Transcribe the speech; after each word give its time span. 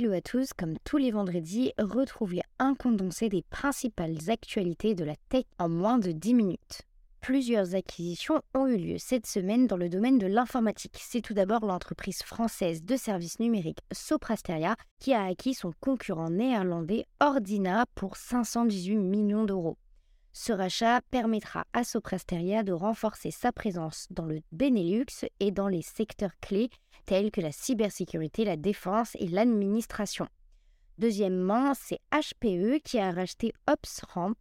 Hello 0.00 0.14
à 0.14 0.22
tous, 0.22 0.54
comme 0.54 0.78
tous 0.82 0.96
les 0.96 1.10
vendredis, 1.10 1.74
retrouvez 1.78 2.40
un 2.58 2.74
condensé 2.74 3.28
des 3.28 3.42
principales 3.42 4.16
actualités 4.28 4.94
de 4.94 5.04
la 5.04 5.14
tech 5.28 5.44
en 5.58 5.68
moins 5.68 5.98
de 5.98 6.10
10 6.10 6.32
minutes. 6.32 6.82
Plusieurs 7.20 7.74
acquisitions 7.74 8.40
ont 8.54 8.66
eu 8.66 8.78
lieu 8.78 8.96
cette 8.96 9.26
semaine 9.26 9.66
dans 9.66 9.76
le 9.76 9.90
domaine 9.90 10.16
de 10.16 10.26
l'informatique. 10.26 10.98
C'est 10.98 11.20
tout 11.20 11.34
d'abord 11.34 11.66
l'entreprise 11.66 12.22
française 12.22 12.82
de 12.82 12.96
services 12.96 13.40
numériques 13.40 13.82
Soprasteria 13.92 14.74
qui 15.00 15.12
a 15.12 15.24
acquis 15.24 15.52
son 15.52 15.74
concurrent 15.80 16.30
néerlandais 16.30 17.04
Ordina 17.20 17.84
pour 17.94 18.16
518 18.16 18.96
millions 18.96 19.44
d'euros. 19.44 19.76
Ce 20.32 20.52
rachat 20.52 21.00
permettra 21.10 21.64
à 21.72 21.82
Soprasteria 21.82 22.62
de 22.62 22.72
renforcer 22.72 23.30
sa 23.30 23.52
présence 23.52 24.06
dans 24.10 24.26
le 24.26 24.40
Benelux 24.52 25.26
et 25.40 25.50
dans 25.50 25.68
les 25.68 25.82
secteurs 25.82 26.38
clés 26.40 26.70
tels 27.04 27.30
que 27.30 27.40
la 27.40 27.50
cybersécurité, 27.50 28.44
la 28.44 28.56
défense 28.56 29.16
et 29.18 29.26
l'administration. 29.26 30.28
Deuxièmement, 30.98 31.72
c'est 31.74 31.98
HPE 32.12 32.80
qui 32.84 32.98
a 32.98 33.10
racheté 33.10 33.52
OpsRamp, 33.68 34.36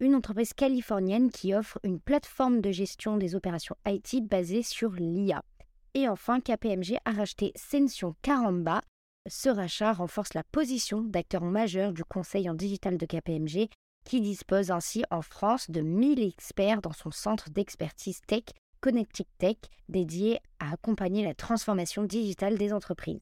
une 0.00 0.14
entreprise 0.14 0.52
californienne 0.52 1.30
qui 1.30 1.54
offre 1.54 1.78
une 1.84 2.00
plateforme 2.00 2.60
de 2.60 2.72
gestion 2.72 3.16
des 3.16 3.34
opérations 3.34 3.76
IT 3.86 4.28
basée 4.28 4.62
sur 4.62 4.90
l'IA. 4.92 5.42
Et 5.94 6.08
enfin, 6.08 6.40
KPMG 6.40 6.98
a 7.04 7.12
racheté 7.12 7.52
Sension 7.56 8.14
Caramba. 8.22 8.82
Ce 9.28 9.48
rachat 9.48 9.92
renforce 9.92 10.34
la 10.34 10.44
position 10.44 11.00
d'acteur 11.00 11.42
majeur 11.42 11.92
du 11.92 12.04
conseil 12.04 12.48
en 12.50 12.54
digital 12.54 12.96
de 12.96 13.06
KPMG 13.06 13.68
qui 14.10 14.20
dispose 14.20 14.72
ainsi 14.72 15.04
en 15.12 15.22
France 15.22 15.70
de 15.70 15.82
1000 15.82 16.20
experts 16.20 16.82
dans 16.82 16.92
son 16.92 17.12
centre 17.12 17.48
d'expertise 17.48 18.20
tech 18.26 18.42
Connectic 18.80 19.28
Tech 19.38 19.54
dédié 19.88 20.40
à 20.58 20.72
accompagner 20.72 21.24
la 21.24 21.32
transformation 21.32 22.02
digitale 22.02 22.58
des 22.58 22.72
entreprises. 22.72 23.20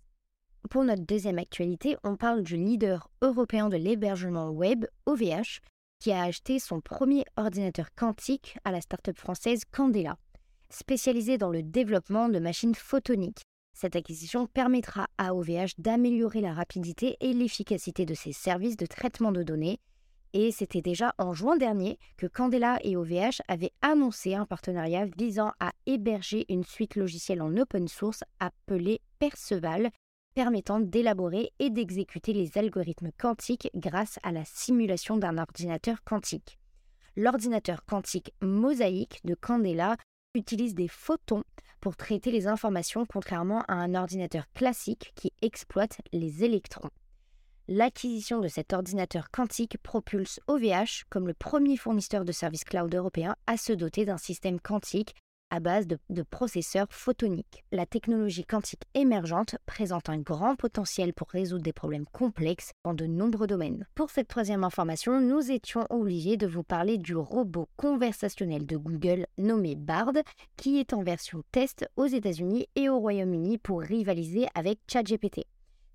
Pour 0.70 0.84
notre 0.84 1.04
deuxième 1.04 1.36
actualité, 1.36 1.98
on 2.04 2.16
parle 2.16 2.42
du 2.42 2.56
leader 2.56 3.10
européen 3.20 3.68
de 3.68 3.76
l'hébergement 3.76 4.48
web, 4.48 4.86
OVH, 5.04 5.60
qui 6.00 6.10
a 6.10 6.22
acheté 6.22 6.58
son 6.58 6.80
premier 6.80 7.26
ordinateur 7.36 7.88
quantique 7.94 8.56
à 8.64 8.72
la 8.72 8.80
start-up 8.80 9.18
française 9.18 9.64
Candela, 9.70 10.16
spécialisée 10.70 11.36
dans 11.36 11.50
le 11.50 11.62
développement 11.62 12.30
de 12.30 12.38
machines 12.38 12.74
photoniques. 12.74 13.42
Cette 13.74 13.94
acquisition 13.94 14.46
permettra 14.46 15.08
à 15.18 15.34
OVH 15.34 15.72
d'améliorer 15.76 16.40
la 16.40 16.54
rapidité 16.54 17.18
et 17.20 17.34
l'efficacité 17.34 18.06
de 18.06 18.14
ses 18.14 18.32
services 18.32 18.78
de 18.78 18.86
traitement 18.86 19.32
de 19.32 19.42
données 19.42 19.80
et 20.32 20.50
c'était 20.50 20.82
déjà 20.82 21.14
en 21.18 21.32
juin 21.34 21.56
dernier 21.56 21.98
que 22.16 22.26
Candela 22.26 22.78
et 22.82 22.96
OVH 22.96 23.40
avaient 23.48 23.72
annoncé 23.82 24.34
un 24.34 24.46
partenariat 24.46 25.06
visant 25.16 25.52
à 25.60 25.72
héberger 25.86 26.44
une 26.48 26.64
suite 26.64 26.96
logicielle 26.96 27.42
en 27.42 27.56
open 27.56 27.88
source 27.88 28.24
appelée 28.40 29.00
Perceval, 29.18 29.90
permettant 30.34 30.80
d'élaborer 30.80 31.50
et 31.58 31.70
d'exécuter 31.70 32.32
les 32.32 32.58
algorithmes 32.58 33.10
quantiques 33.18 33.70
grâce 33.74 34.18
à 34.22 34.32
la 34.32 34.44
simulation 34.44 35.16
d'un 35.16 35.38
ordinateur 35.38 36.04
quantique. 36.04 36.58
L'ordinateur 37.16 37.84
quantique 37.84 38.32
Mosaic 38.40 39.20
de 39.24 39.34
Candela 39.34 39.96
utilise 40.34 40.74
des 40.74 40.88
photons 40.88 41.42
pour 41.80 41.96
traiter 41.96 42.30
les 42.30 42.46
informations 42.46 43.06
contrairement 43.06 43.62
à 43.68 43.74
un 43.74 43.94
ordinateur 43.94 44.44
classique 44.52 45.12
qui 45.16 45.32
exploite 45.42 46.00
les 46.12 46.44
électrons. 46.44 46.90
L'acquisition 47.70 48.40
de 48.40 48.48
cet 48.48 48.72
ordinateur 48.72 49.30
quantique 49.30 49.76
propulse 49.82 50.40
OVH 50.46 51.04
comme 51.10 51.26
le 51.26 51.34
premier 51.34 51.76
fournisseur 51.76 52.24
de 52.24 52.32
services 52.32 52.64
cloud 52.64 52.94
européen 52.94 53.36
à 53.46 53.58
se 53.58 53.74
doter 53.74 54.06
d'un 54.06 54.16
système 54.16 54.58
quantique 54.58 55.14
à 55.50 55.60
base 55.60 55.86
de, 55.86 56.22
processeurs 56.22 56.86
photoniques. 56.88 57.64
La 57.70 57.84
technologie 57.84 58.46
quantique 58.46 58.84
émergente 58.94 59.56
présente 59.66 60.08
un 60.08 60.16
grand 60.16 60.56
potentiel 60.56 61.12
pour 61.12 61.28
résoudre 61.28 61.62
des 61.62 61.74
problèmes 61.74 62.06
complexes 62.06 62.72
dans 62.84 62.94
de 62.94 63.04
nombreux 63.04 63.46
domaines. 63.46 63.86
Pour 63.94 64.08
cette 64.08 64.28
troisième 64.28 64.64
information, 64.64 65.20
nous 65.20 65.50
étions 65.50 65.86
obligés 65.90 66.38
de 66.38 66.46
vous 66.46 66.62
parler 66.62 66.96
du 66.96 67.16
robot 67.16 67.68
conversationnel 67.76 68.64
de 68.64 68.78
Google 68.78 69.26
nommé 69.36 69.76
Bard, 69.76 70.12
qui 70.56 70.80
est 70.80 70.94
en 70.94 71.02
version 71.02 71.42
test 71.52 71.86
aux 71.96 72.06
États-Unis 72.06 72.66
et 72.76 72.88
au 72.88 72.98
Royaume-Uni 72.98 73.58
pour 73.58 73.82
rivaliser 73.82 74.46
avec 74.54 74.78
ChatGPT. 74.90 75.44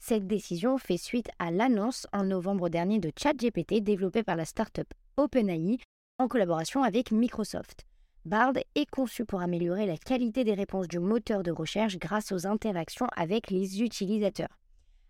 Cette 0.06 0.28
décision 0.28 0.78
fait 0.78 0.98
suite 0.98 1.30
à 1.40 1.50
l'annonce 1.50 2.08
en 2.12 2.26
novembre 2.26 2.68
dernier 2.68 3.00
de 3.00 3.10
ChatGPT 3.18 3.82
développé 3.82 4.22
par 4.22 4.36
la 4.36 4.44
startup 4.44 4.94
OpenAI 5.16 5.78
en 6.20 6.28
collaboration 6.28 6.84
avec 6.84 7.14
Microsoft. 7.14 7.86
Bard 8.26 8.52
est 8.76 8.90
conçu 8.90 9.24
pour 9.24 9.40
améliorer 9.40 9.86
la 9.86 9.96
qualité 9.96 10.44
des 10.44 10.56
réponses 10.56 10.90
du 10.90 11.00
moteur 11.00 11.42
de 11.42 11.52
recherche 11.52 12.00
grâce 12.00 12.34
aux 12.34 12.46
interactions 12.46 13.08
avec 13.16 13.50
les 13.50 13.82
utilisateurs. 13.82 14.60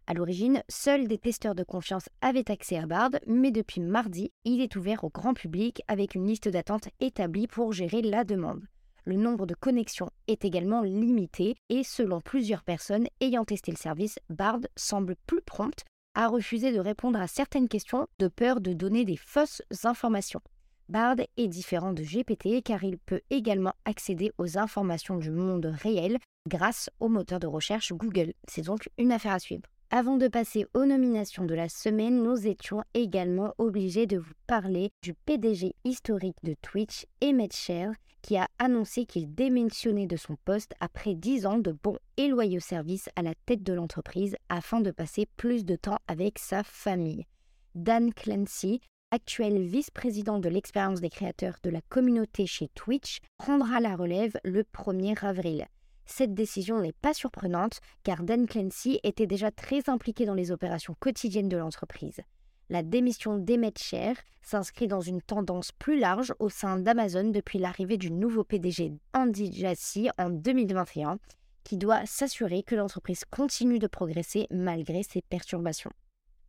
À 0.06 0.14
l'origine, 0.14 0.62
seuls 0.70 1.08
des 1.08 1.18
testeurs 1.18 1.56
de 1.56 1.64
confiance 1.64 2.08
avaient 2.22 2.52
accès 2.52 2.78
à 2.78 2.86
Bard, 2.86 3.14
mais 3.26 3.50
depuis 3.50 3.82
mardi, 3.82 4.32
il 4.46 4.62
est 4.62 4.76
ouvert 4.76 5.04
au 5.04 5.10
grand 5.10 5.34
public 5.34 5.82
avec 5.88 6.14
une 6.14 6.28
liste 6.28 6.50
d'attente 6.50 6.90
établie 7.00 7.48
pour 7.48 7.74
gérer 7.74 8.04
la 8.04 8.24
demande 8.24 8.62
le 9.06 9.16
nombre 9.16 9.46
de 9.46 9.56
connexions 9.56 10.10
est 10.28 10.46
également 10.46 10.82
limité 10.82 11.56
et 11.70 11.84
selon 11.84 12.22
plusieurs 12.22 12.64
personnes 12.64 13.08
ayant 13.22 13.46
testé 13.46 13.72
le 13.72 13.78
service, 13.78 14.20
Bard 14.30 14.60
semble 14.76 15.16
plus 15.28 15.42
prompte 15.42 15.84
à 16.16 16.28
refuser 16.28 16.72
de 16.72 16.80
répondre 16.80 17.20
à 17.20 17.28
certaines 17.28 17.68
questions 17.68 18.08
de 18.20 18.28
peur 18.28 18.62
de 18.62 18.74
donner 18.74 19.06
des 19.06 19.18
fausses 19.18 19.62
informations. 19.84 20.42
Bard 20.90 21.16
est 21.38 21.48
différent 21.48 21.94
de 21.94 22.04
GPT 22.04 22.64
car 22.64 22.84
il 22.84 22.98
peut 22.98 23.22
également 23.30 23.74
accéder 23.86 24.32
aux 24.38 24.58
informations 24.58 25.18
du 25.18 25.32
monde 25.32 25.66
réel 25.66 26.20
grâce 26.48 26.90
au 27.00 27.08
moteur 27.08 27.40
de 27.40 27.48
recherche 27.48 27.94
Google. 27.94 28.34
C'est 28.48 28.66
donc 28.66 28.90
une 28.98 29.12
affaire 29.12 29.34
à 29.34 29.40
suivre. 29.40 29.64
Avant 29.92 30.18
de 30.18 30.28
passer 30.28 30.66
aux 30.74 30.86
nominations 30.86 31.46
de 31.46 31.54
la 31.54 31.70
semaine, 31.70 32.24
nous 32.24 32.48
étions 32.48 32.84
également 32.94 33.54
obligés 33.60 34.08
de 34.08 34.18
vous 34.18 34.34
parler 34.48 34.90
du 35.04 35.14
PDG 35.14 35.76
historique 35.84 36.38
de 36.44 36.56
Twitch, 36.62 37.06
Emmett 37.24 37.56
Shear, 37.56 37.94
qui 38.24 38.38
a 38.38 38.48
annoncé 38.58 39.06
qu'il 39.06 39.36
démissionnait 39.36 40.08
de 40.08 40.16
son 40.16 40.36
poste 40.46 40.74
après 40.80 41.14
10 41.14 41.46
ans 41.46 41.60
de 41.60 41.72
bons 41.72 42.00
et 42.18 42.28
loyaux 42.28 42.60
services 42.60 43.10
à 43.16 43.22
la 43.22 43.36
tête 43.46 43.62
de 43.62 43.74
l'entreprise 43.74 44.36
afin 44.50 44.80
de 44.80 44.90
passer 44.90 45.28
plus 45.38 45.66
de 45.66 45.76
temps 45.76 46.00
avec 46.08 46.40
sa 46.40 46.64
famille. 46.64 47.28
Dan 47.76 48.14
Clancy, 48.14 48.80
actuel 49.12 49.62
vice-président 49.62 50.40
de 50.40 50.50
l'expérience 50.50 51.02
des 51.02 51.10
créateurs 51.10 51.58
de 51.62 51.70
la 51.70 51.82
communauté 51.82 52.48
chez 52.48 52.70
Twitch, 52.70 53.20
prendra 53.38 53.80
la 53.80 53.96
relève 53.96 54.38
le 54.44 54.64
1er 54.64 55.24
avril. 55.24 55.68
Cette 56.06 56.34
décision 56.34 56.80
n'est 56.80 56.94
pas 56.94 57.14
surprenante 57.14 57.80
car 58.04 58.24
Dan 58.24 58.48
Clancy 58.48 59.00
était 59.04 59.28
déjà 59.28 59.52
très 59.52 59.90
impliqué 59.90 60.26
dans 60.26 60.34
les 60.34 60.52
opérations 60.52 60.96
quotidiennes 61.00 61.50
de 61.50 61.58
l'entreprise. 61.58 62.22
La 62.70 62.82
démission 62.82 63.38
d'Emmet 63.38 63.74
Cher 63.78 64.16
s'inscrit 64.42 64.88
dans 64.88 65.02
une 65.02 65.22
tendance 65.22 65.72
plus 65.72 66.00
large 66.00 66.34
au 66.40 66.50
sein 66.50 66.78
d'Amazon 66.78 67.30
depuis 67.30 67.60
l'arrivée 67.60 67.98
du 67.98 68.12
nouveau 68.12 68.44
PDG 68.44 68.94
Andy 69.14 69.52
Jassy 69.52 70.10
en 70.18 70.30
2021, 70.30 71.20
qui 71.64 71.78
doit 71.78 72.06
s'assurer 72.06 72.64
que 72.64 72.76
l'entreprise 72.76 73.26
continue 73.30 73.80
de 73.80 73.88
progresser 73.88 74.48
malgré 74.50 75.04
ces 75.04 75.22
perturbations. 75.22 75.92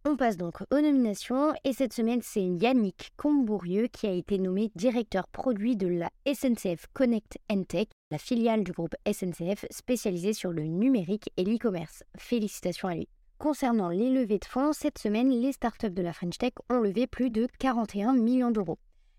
On 0.06 0.16
passe 0.16 0.36
donc 0.36 0.60
aux 0.70 0.80
nominations 0.80 1.54
et 1.64 1.72
cette 1.72 1.94
semaine 1.94 2.20
c'est 2.22 2.44
Yannick 2.44 3.12
Combourieux 3.16 3.86
qui 3.86 4.06
a 4.06 4.12
été 4.12 4.38
nommé 4.38 4.70
directeur 4.76 5.26
produit 5.28 5.76
de 5.76 5.86
la 5.86 6.10
SNCF 6.26 6.86
Connect 6.92 7.38
Tech, 7.68 7.86
la 8.10 8.18
filiale 8.18 8.64
du 8.64 8.72
groupe 8.72 8.94
SNCF 9.10 9.64
spécialisée 9.70 10.34
sur 10.34 10.52
le 10.52 10.64
numérique 10.64 11.30
et 11.38 11.44
l'e-commerce. 11.44 12.04
Félicitations 12.18 12.88
à 12.88 12.94
lui. 12.96 13.08
Concernant 13.44 13.90
les 13.90 14.08
levées 14.08 14.38
de 14.38 14.46
fonds, 14.46 14.72
cette 14.72 14.96
semaine, 14.96 15.28
les 15.28 15.52
startups 15.52 15.90
de 15.90 16.00
la 16.00 16.14
French 16.14 16.38
Tech 16.38 16.52
ont 16.70 16.78
levé 16.78 17.06
plus 17.06 17.28
de 17.28 17.46
41 17.58 18.14
millions 18.14 18.50
d'euros. 18.50 18.78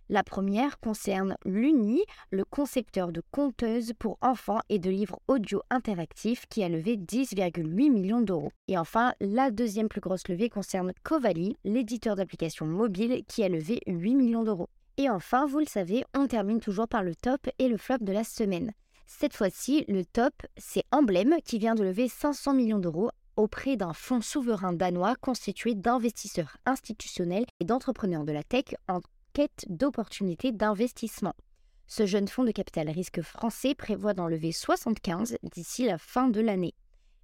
La 0.09 0.24
première 0.24 0.80
concerne 0.80 1.38
l'UNI, 1.46 2.02
le 2.31 2.44
concepteur 2.44 3.12
de 3.12 3.22
compteuses 3.30 3.94
pour 4.00 4.17
enfants 4.22 4.61
et 4.70 4.79
de 4.79 4.90
livres 4.90 5.20
audio 5.28 5.61
interactifs 5.70 6.47
qui 6.47 6.64
a 6.64 6.70
levé 6.70 6.97
10,8 6.97 7.91
millions 7.91 8.22
d'euros. 8.22 8.52
Et 8.67 8.79
enfin, 8.79 9.14
la 9.20 9.52
deuxième 9.52 9.90
plus 9.90 10.02
grosse 10.02 10.28
levée 10.28 10.50
concerne 10.50 10.91
Covali, 11.03 11.55
l'éditeur 11.64 12.16
d'applications 12.16 12.66
mobiles 12.66 13.23
qui 13.28 13.44
a 13.44 13.47
levé 13.47 13.79
8 13.85 14.16
millions 14.16 14.44
d'euros. 14.44 14.70
Et 14.97 15.08
enfin, 15.08 15.46
vous 15.46 15.59
le 15.59 15.67
savez, 15.67 16.03
on 16.16 16.26
termine 16.26 16.59
toujours 16.59 16.88
par 16.88 17.03
le 17.03 17.14
top 17.14 17.47
et 17.59 17.67
le 17.67 17.78
flop 17.78 18.00
de 18.02 18.11
la 18.11 18.23
semaine. 18.23 18.72
Cette 19.05 19.35
fois-ci, 19.35 19.85
le 19.88 20.03
top, 20.03 20.34
c'est 20.58 20.84
Emblem 20.91 21.35
qui 21.46 21.59
vient 21.59 21.76
de 21.76 21.84
lever 21.84 22.08
500 22.08 22.55
millions 22.55 22.79
d'euros 22.79 23.11
auprès 23.37 23.78
d'un 23.78 23.93
fonds 23.93 24.22
souverain 24.22 24.73
danois 24.73 25.16
constitué 25.16 25.76
d'investisseurs 25.76 26.58
institutionnels 26.66 27.46
et 27.59 27.66
d'entrepreneurs 27.66 28.23
de 28.23 28.32
la 28.32 28.43
tech 28.43 28.76
en 28.87 29.02
quête 29.34 29.66
d'opportunités 29.70 30.52
d'investissement. 30.52 31.34
Ce 31.87 32.05
jeune 32.05 32.28
fonds 32.28 32.43
de 32.43 32.52
capital 32.52 32.90
risque 32.90 33.22
français 33.22 33.76
prévoit 33.76 34.14
d'en 34.14 34.28
lever 34.28 34.52
75 34.52 35.37
d'ici 35.43 35.85
la 35.85 35.97
fin 35.97 36.29
de 36.29 36.41
l'année. 36.41 36.73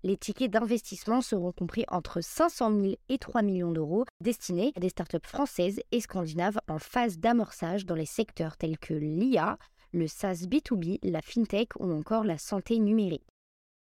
Les 0.03 0.17
tickets 0.17 0.51
d'investissement 0.51 1.21
seront 1.21 1.51
compris 1.51 1.85
entre 1.87 2.21
500 2.21 2.79
000 2.79 2.93
et 3.09 3.17
3 3.17 3.43
millions 3.43 3.71
d'euros 3.71 4.05
destinés 4.19 4.71
à 4.75 4.79
des 4.79 4.89
startups 4.89 5.17
françaises 5.23 5.79
et 5.91 6.01
scandinaves 6.01 6.59
en 6.67 6.79
phase 6.79 7.19
d'amorçage 7.19 7.85
dans 7.85 7.95
les 7.95 8.07
secteurs 8.07 8.57
tels 8.57 8.79
que 8.79 8.95
l'IA, 8.95 9.57
le 9.93 10.07
SaaS 10.07 10.45
B2B, 10.47 10.99
la 11.03 11.21
FinTech 11.21 11.69
ou 11.79 11.91
encore 11.91 12.23
la 12.23 12.37
santé 12.39 12.79
numérique. 12.79 13.30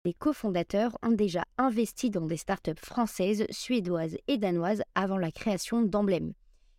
Les 0.06 0.14
cofondateurs 0.14 0.98
ont 1.02 1.12
déjà 1.12 1.44
investi 1.58 2.12
dans 2.12 2.28
des 2.28 2.38
startups 2.38 2.80
françaises, 2.80 3.46
suédoises 3.50 4.18
et 4.28 4.38
danoises 4.38 4.84
avant 4.94 5.18
la 5.18 5.32
création 5.32 5.82
d'Emblème. 5.82 6.34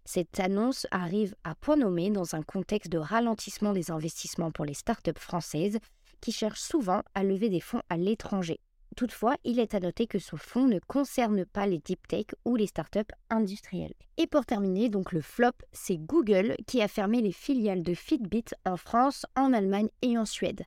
Cette 0.05 0.39
annonce 0.39 0.87
arrive 0.93 1.35
à 1.43 1.57
point 1.57 1.77
nommé 1.77 2.11
dans 2.11 2.37
un 2.37 2.43
contexte 2.43 2.91
de 2.91 2.99
ralentissement 2.99 3.73
des 3.73 3.91
investissements 3.91 4.53
pour 4.53 4.65
les 4.65 4.75
startups 4.75 5.19
françaises 5.19 5.79
qui 6.21 6.31
cherchent 6.31 6.61
souvent 6.61 7.03
à 7.15 7.25
lever 7.25 7.49
des 7.49 7.61
fonds 7.61 7.83
à 7.89 7.97
l'étranger. 7.97 8.61
Toutefois, 8.95 9.35
il 9.43 9.59
est 9.59 9.75
à 9.75 9.81
noter 9.81 10.07
que 10.07 10.21
ce 10.21 10.37
fonds 10.37 10.69
ne 10.69 10.79
concerne 10.79 11.45
pas 11.45 11.67
les 11.67 11.79
deep 11.79 12.07
tech 12.07 12.27
ou 12.45 12.55
les 12.55 12.69
startups 12.69 13.13
industrielles. 13.29 13.93
Et 14.17 14.29
pour 14.29 14.47
terminer, 14.47 14.89
donc 14.89 15.11
le 15.11 15.21
flop, 15.21 15.51
c'est 15.73 15.99
Google 15.99 16.55
qui 16.69 16.81
a 16.81 16.89
fermé 16.89 17.21
les 17.21 17.33
filiales 17.33 17.83
de 17.83 17.93
Fitbit 17.93 18.45
en 18.65 18.77
France, 18.77 19.27
en 19.35 19.53
Allemagne 19.53 19.89
et 20.03 20.17
en 20.17 20.25
Suède. 20.25 20.65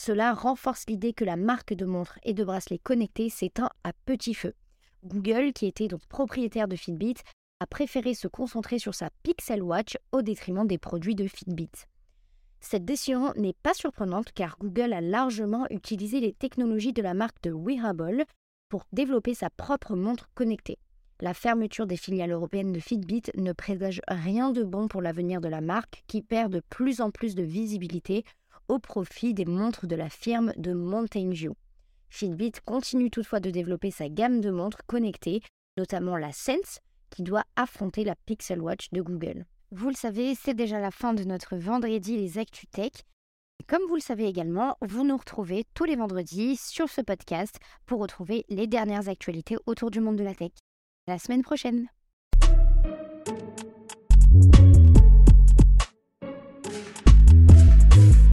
Cela 0.00 0.32
renforce 0.32 0.84
l'idée 0.86 1.12
que 1.12 1.24
la 1.24 1.34
marque 1.34 1.74
de 1.74 1.84
montres 1.84 2.20
et 2.22 2.32
de 2.32 2.44
bracelets 2.44 2.78
connectés 2.78 3.30
s'éteint 3.30 3.70
à 3.82 3.92
petit 4.06 4.32
feu. 4.32 4.54
Google, 5.02 5.52
qui 5.52 5.66
était 5.66 5.88
donc 5.88 6.06
propriétaire 6.06 6.68
de 6.68 6.76
Fitbit, 6.76 7.16
a 7.58 7.66
préféré 7.66 8.14
se 8.14 8.28
concentrer 8.28 8.78
sur 8.78 8.94
sa 8.94 9.10
Pixel 9.24 9.60
Watch 9.60 9.98
au 10.12 10.22
détriment 10.22 10.68
des 10.68 10.78
produits 10.78 11.16
de 11.16 11.26
Fitbit. 11.26 11.72
Cette 12.60 12.84
décision 12.84 13.32
n'est 13.34 13.56
pas 13.60 13.74
surprenante 13.74 14.30
car 14.32 14.56
Google 14.60 14.92
a 14.92 15.00
largement 15.00 15.66
utilisé 15.68 16.20
les 16.20 16.32
technologies 16.32 16.92
de 16.92 17.02
la 17.02 17.14
marque 17.14 17.42
de 17.42 17.50
Wearable 17.50 18.24
pour 18.68 18.84
développer 18.92 19.34
sa 19.34 19.50
propre 19.50 19.96
montre 19.96 20.30
connectée. 20.36 20.78
La 21.20 21.34
fermeture 21.34 21.88
des 21.88 21.96
filiales 21.96 22.30
européennes 22.30 22.70
de 22.70 22.78
Fitbit 22.78 23.24
ne 23.36 23.52
présage 23.52 24.00
rien 24.06 24.52
de 24.52 24.62
bon 24.62 24.86
pour 24.86 25.02
l'avenir 25.02 25.40
de 25.40 25.48
la 25.48 25.60
marque 25.60 26.04
qui 26.06 26.22
perd 26.22 26.52
de 26.52 26.62
plus 26.70 27.00
en 27.00 27.10
plus 27.10 27.34
de 27.34 27.42
visibilité 27.42 28.22
au 28.68 28.78
profit 28.78 29.34
des 29.34 29.44
montres 29.44 29.86
de 29.86 29.96
la 29.96 30.08
firme 30.08 30.52
de 30.56 30.72
Mountain 30.72 31.30
View. 31.30 31.54
Fitbit 32.10 32.52
continue 32.64 33.10
toutefois 33.10 33.40
de 33.40 33.50
développer 33.50 33.90
sa 33.90 34.08
gamme 34.08 34.40
de 34.40 34.50
montres 34.50 34.84
connectées, 34.86 35.42
notamment 35.76 36.16
la 36.16 36.32
Sense, 36.32 36.80
qui 37.10 37.22
doit 37.22 37.44
affronter 37.56 38.04
la 38.04 38.14
Pixel 38.14 38.60
Watch 38.60 38.88
de 38.92 39.02
Google. 39.02 39.44
Vous 39.70 39.88
le 39.88 39.94
savez, 39.94 40.34
c'est 40.34 40.54
déjà 40.54 40.80
la 40.80 40.90
fin 40.90 41.14
de 41.14 41.24
notre 41.24 41.56
vendredi 41.56 42.16
les 42.16 42.38
Actu 42.38 42.66
Tech. 42.66 42.92
Comme 43.66 43.82
vous 43.88 43.96
le 43.96 44.00
savez 44.00 44.26
également, 44.26 44.76
vous 44.80 45.04
nous 45.04 45.16
retrouvez 45.16 45.64
tous 45.74 45.84
les 45.84 45.96
vendredis 45.96 46.56
sur 46.56 46.88
ce 46.88 47.00
podcast 47.00 47.58
pour 47.86 48.00
retrouver 48.00 48.44
les 48.48 48.66
dernières 48.66 49.08
actualités 49.08 49.56
autour 49.66 49.90
du 49.90 50.00
monde 50.00 50.16
de 50.16 50.24
la 50.24 50.34
tech. 50.34 50.52
À 51.06 51.12
la 51.12 51.18
semaine 51.18 51.42
prochaine 51.42 51.88